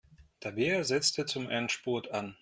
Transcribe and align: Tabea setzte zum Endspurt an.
Tabea 0.39 0.83
setzte 0.83 1.27
zum 1.27 1.47
Endspurt 1.47 2.09
an. 2.09 2.35